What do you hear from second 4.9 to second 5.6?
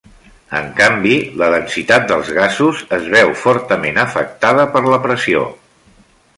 pressió.